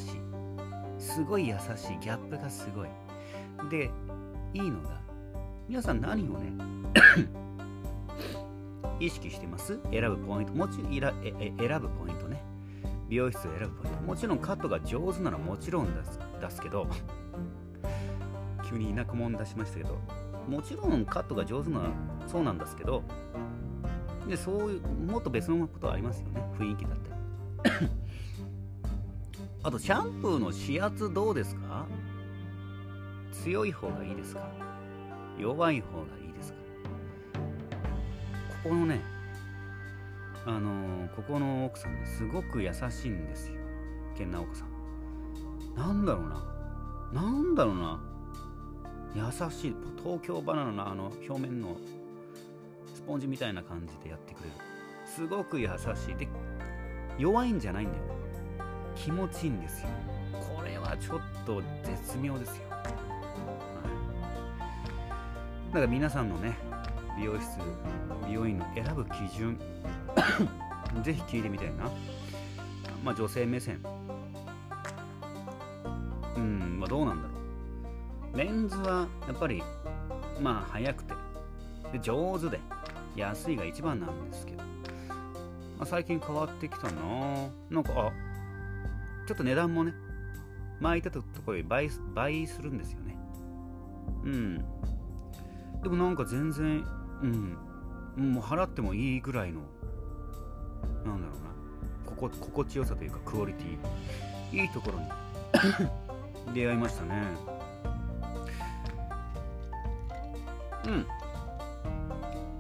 [0.99, 1.99] すごい優しい。
[1.99, 2.89] ギャップがすごい。
[3.71, 3.91] で
[4.53, 5.01] いいのが
[5.69, 6.53] 皆さん何をね
[9.01, 9.79] 意識してます？
[9.91, 10.53] 選ぶポイント。
[10.55, 11.01] もちろん選
[11.81, 12.43] ぶポイントね。
[13.09, 14.03] 美容室を選ぶポイント。
[14.03, 16.87] もちろんカットが上手ならもちろん出す出すけど
[18.69, 19.99] 急に田舎者出しましたけど
[20.49, 21.83] もちろんカットが上手な
[22.27, 23.03] そうなんですけど
[24.29, 26.43] でそういうもっと別のことはありますよね。
[26.59, 26.97] 雰囲気だっ
[27.63, 27.91] たり。
[29.63, 31.87] あとシャンプーの指圧どうですか？
[33.33, 34.49] 強い方がいいですか？
[35.39, 36.26] 弱い方がいい。
[38.67, 39.01] ここのね
[40.45, 43.55] あのー、ここの奥さんねすごく優しいんですよ。
[44.19, 44.69] 健直子さん。
[45.77, 47.23] なんだろうな。
[47.23, 48.01] なんだろうな。
[49.15, 49.77] 優しい。
[50.03, 51.77] 東京バナナのあの表面の
[52.93, 54.53] スポンジみたいな感じでやってくれる。
[55.05, 56.17] すごく優しい。
[56.17, 56.27] で
[57.19, 58.11] 弱いんじゃないんだよね。
[58.97, 59.89] 気持ちいいんですよ。
[60.33, 62.83] これはちょっと絶妙ですよ、はい、
[65.69, 66.59] だから皆さんのね
[67.17, 67.59] 美容室
[68.27, 69.59] 美容院の選ぶ基準。
[71.03, 71.85] ぜひ聞いてみたいな。
[73.05, 73.81] まあ女性目線。
[76.37, 77.35] うんまあどうなんだろ
[78.35, 78.37] う。
[78.37, 79.63] メンズはやっぱり
[80.41, 81.15] まあ早くて。
[81.93, 82.61] で上手で。
[83.17, 84.65] 安いが一番なんですけど、ま
[85.81, 87.49] あ、最近変わってきたな。
[87.71, 88.13] なんかあ
[89.27, 89.95] ちょっと値段もね
[90.81, 93.19] 前言ったところより倍倍するんですよね。
[94.25, 94.59] うん。
[95.83, 96.85] でもなんか全然
[97.23, 98.33] うん。
[98.33, 99.61] もう払ってもいいぐらいの
[101.05, 101.47] なんだろうな。
[102.07, 104.63] ここ心地よさというかクオリティ。
[104.63, 105.07] いいところに。
[106.55, 107.23] 出会いましたね。
[110.87, 111.07] うん。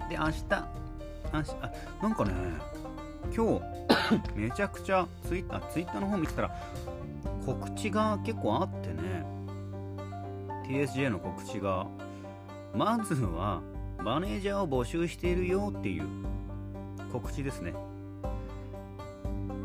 [0.09, 0.45] で明日
[1.33, 2.33] 明日あなんかね
[3.35, 3.63] 今日
[4.39, 6.51] めちゃくちゃツイッターツイッターの方見てたら
[7.45, 9.25] 告知が結構あってね。
[10.67, 11.87] TSJ の告知が。
[12.75, 13.63] まずは
[14.03, 16.05] マネージャーを募集しているよっていう
[17.13, 17.75] 告知ですね。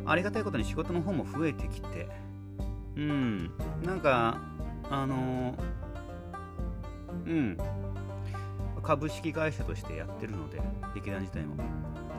[0.06, 2.10] ありがたいことに仕事の方も増えてきて
[2.96, 3.52] うん
[3.84, 4.42] なんか
[4.90, 5.56] あの
[7.26, 7.58] うん
[8.84, 10.62] 株式会社としてやってるので
[10.96, 11.56] 劇団自体も。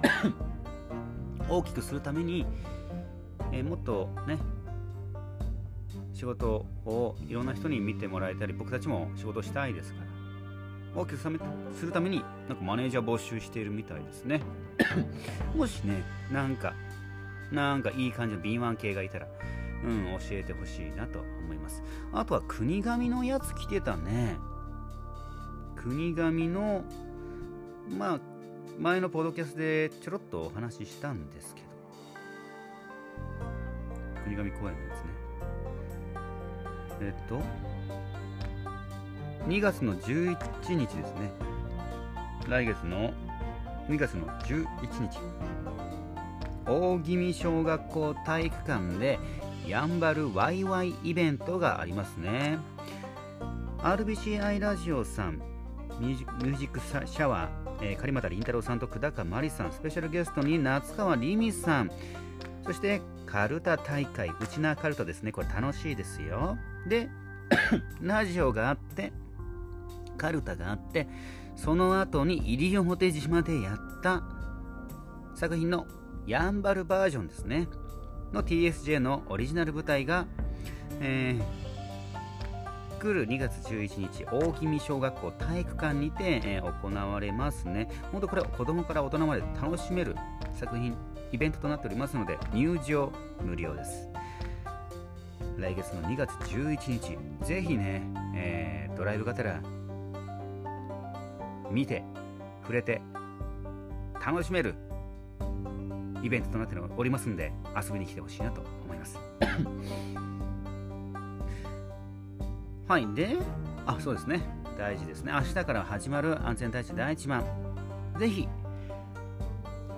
[1.49, 2.47] 大きくするために、
[3.51, 4.39] えー、もっとね
[6.13, 10.12] 仕事をいろんな人に見てもらえたり僕たちも仕事したいですから
[10.95, 14.43] 大きくするためになんかマネージャー募集しているみたいですね。
[15.57, 16.75] もしねなんか
[17.51, 19.27] なんかいい感じの敏腕系がいたら
[19.85, 21.83] うん教えてほしいなと思います。
[22.13, 24.37] あとは国神のやつ来てたね。
[25.77, 26.85] 国神の
[27.89, 28.21] まあ
[28.79, 31.69] 前のポドキャスでちょろっとお話ししたんですけど。
[34.25, 35.23] 国神公園のやつね。
[37.01, 37.41] えっと
[39.49, 40.37] 2月の11
[40.75, 41.33] 日ですね。
[42.49, 43.13] 来月の
[43.89, 44.67] 2月の11
[45.01, 45.19] 日。
[46.65, 49.19] 大宜味小学校体育館で
[49.67, 52.59] やんばるワイワイイベントがありますね。
[53.79, 55.43] RBCI ラジオさん
[55.99, 61.91] ミュージックシャワー、えー、狩俣凛太郎さんと久高真理さんスペシャルゲストに夏川りみさん。
[62.65, 65.33] そしてカルタ大会ウチナーカルタですね。
[65.33, 66.57] これ楽しいですよ。
[66.87, 67.09] で
[68.01, 69.13] ラジオがあって
[70.17, 71.09] カルタがあって
[71.57, 74.23] その後に西表島でやった
[75.35, 75.87] 作品の
[76.27, 77.69] やんばるバージョンですね。
[78.33, 80.27] の TSJ のオリジナル舞台が、
[81.01, 87.89] えー、来る2月11日大宜味小学校体育館にて、えー、行われますね。
[88.11, 90.17] 本当これ子供から大人まで楽しめる
[90.55, 90.95] 作品
[91.33, 94.09] イベントとなっておりますので入場無料です。
[95.59, 98.03] 来月の2月11日ぜひね、
[98.35, 99.61] えー、ドライブがてら
[101.73, 102.05] 見て
[102.63, 103.01] 触れて
[104.25, 104.75] 楽しめる
[106.23, 109.19] イベントとなっておりますんで遊びに来てほしいなと思います。
[112.87, 113.37] はいで
[113.87, 114.43] あそうですね。
[114.79, 115.33] 大事ですね。
[115.33, 117.45] 明日から始まる安全第一第一番。
[118.19, 118.49] ぜひ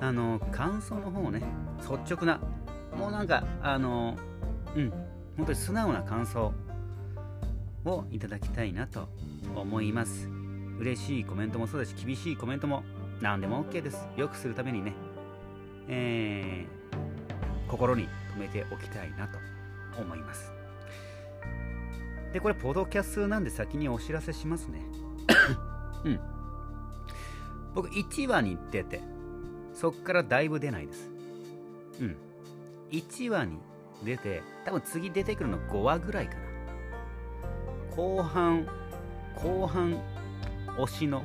[0.00, 1.42] あの感想の方をね
[1.78, 2.40] 率直な
[2.96, 4.16] もうなんかあの
[4.74, 4.90] うん
[5.36, 6.52] 本当に素直な感想
[7.84, 9.08] をいただきたいなと
[9.54, 10.28] 思います
[10.78, 12.82] 嬉しいコメントもそうですし厳しいコメントも
[13.20, 14.08] 何でも OK です。
[14.16, 14.92] よくするためにね。
[15.88, 19.38] えー、心に留めておきたいなと
[20.00, 20.52] 思います。
[22.32, 24.82] でこれポドキャストなんで先にお知らせしますね。
[26.04, 26.20] うん。
[27.74, 29.00] 僕1話に出て
[29.72, 31.10] そっからだいぶ出ないです。
[32.00, 32.16] うん。
[32.90, 33.58] 1話に
[34.04, 36.40] 出て多分次出てくるの5話ぐらいかな。
[37.96, 38.66] 後半
[39.36, 40.00] 後半
[40.78, 41.22] 推しの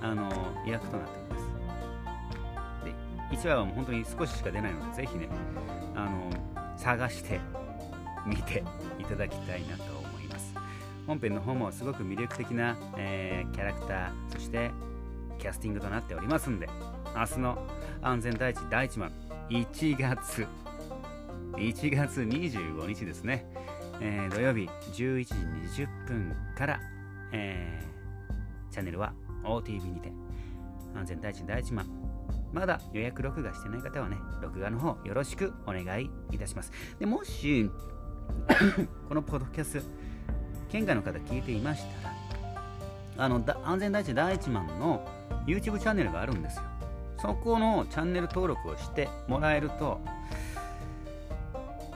[0.00, 0.30] あの
[0.66, 1.40] 役となっておりま
[3.40, 3.44] す。
[3.44, 5.28] で1話はもう本当に少ししか出ないのでぜひね
[5.94, 6.30] あの
[6.76, 7.40] 探して
[8.26, 8.64] 見て
[8.98, 10.54] いただきたいなと思います。
[11.06, 14.70] 本編の方もすごく魅力的な、えー、キャラクターそして
[15.38, 16.68] キャスティングとなっておりますんで
[17.16, 17.66] 明日の
[18.00, 19.12] 安全第一第一番
[19.50, 20.46] 1月
[21.54, 23.44] 1月25日ですね、
[24.00, 25.34] えー、土曜日11時
[25.84, 26.80] 20分から、
[27.32, 27.91] えー、
[28.72, 29.12] チャンネルは
[29.44, 30.12] OTV にて。
[30.94, 31.86] 安全第一第一番
[32.52, 36.72] まだ予約録画してない方はね録画の方よろしくお願いいたします。
[36.98, 37.70] でもし
[39.08, 39.86] このポッドキャスト
[40.70, 42.14] 県外の方聞いていましたら
[43.24, 45.06] あの安全第一第一番の
[45.46, 46.62] YouTube チャンネルがあるんですよ。
[47.18, 50.00] そこのチャンネル登録をしてもらえると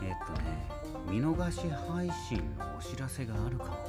[0.02, 0.66] えっとね
[1.10, 3.85] 見逃し配信のお知らせがあるかも。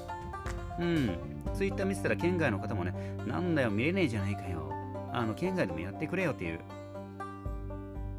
[0.80, 1.18] うん。
[1.54, 2.94] ツイッター見てたら県外の方もね
[3.26, 4.72] なんだよ見れねえじゃないかよ。
[5.12, 6.60] あの県外でもやってくれよっていう。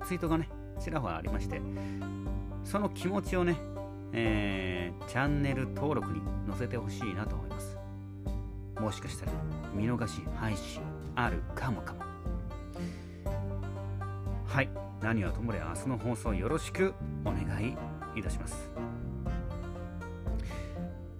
[0.05, 0.49] ツイートがね
[0.81, 1.61] ちらほらありまして。
[2.65, 3.57] その気持ちをね、
[4.13, 7.79] えー、チャンネル登録に載せてほしいなと思います。
[8.81, 9.33] もしかしたら
[9.75, 10.83] 見逃し配信
[11.15, 12.01] あるかもかも。
[14.47, 14.69] はい。
[15.01, 16.93] 何はともれ明日の放送よろしく
[17.25, 17.77] お願い
[18.19, 18.71] いたします。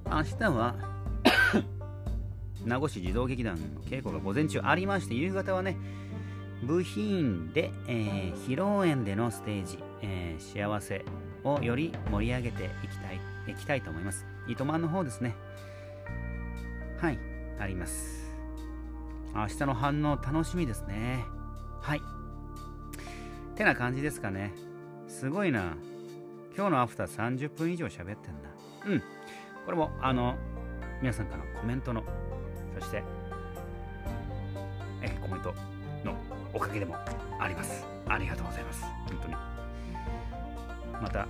[0.07, 0.75] 明日は
[2.65, 5.77] 名護市児童劇団の稽古が午前中ありまして夕方はね
[6.63, 11.05] 部品で、えー、披露宴でのステージ、えー、幸せ
[11.45, 15.35] をより盛り上げていきたいいきたいと思います糸満の方ですね
[16.99, 17.19] はい
[17.61, 18.29] あります
[19.35, 21.25] 明日の反応楽しみですね
[21.81, 22.01] はい
[23.59, 24.55] てな感じですかね。
[25.09, 25.75] すごいな。
[26.57, 28.49] 今日のアフター30分以上喋ってんだ。
[28.87, 29.03] うん。
[29.67, 30.37] これも、あの、
[31.03, 32.05] 皆さんからのコメントの、
[32.89, 33.03] して、
[35.03, 35.55] え、コメント
[36.05, 36.15] の
[36.55, 36.97] おかげでも
[37.39, 37.85] あります。
[38.09, 38.83] ありがとうございます。
[38.83, 39.35] 本当に。
[41.03, 41.29] また、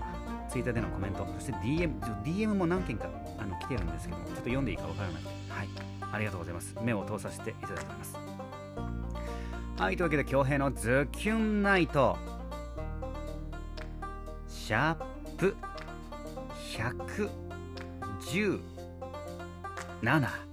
[0.49, 5.69] ツイッターでのコメント、そして DM、DM も何件かあの来てるんですけども、ちょっと読んでいいかわからなくて、はい。
[6.13, 6.75] ありがとうございます。
[6.81, 8.17] 目を通させていただきます。
[9.77, 12.17] はい、というわけで、恭平のズキュンナイト、
[14.49, 15.05] シャー
[15.37, 15.57] プ
[20.03, 20.47] 117。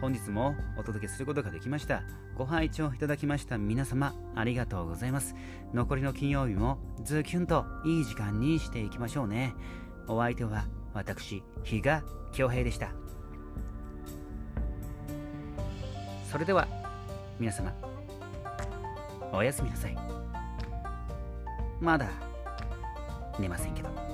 [0.00, 2.02] 本日もお届けすることができました。
[2.34, 5.34] ご拝聴いただきました皆様、ありがとうございます。
[5.74, 9.54] 残りの金曜日もズキュンといい時間にしていきましょうね。
[10.08, 12.88] お相手は私、比嘉恭平でした。
[16.30, 16.66] それでは、
[17.38, 17.70] 皆様、
[19.32, 19.96] おやすみなさい
[21.78, 22.08] まだ
[23.38, 24.09] 寝ませんけど